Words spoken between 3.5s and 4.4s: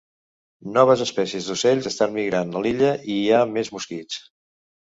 més mosquits.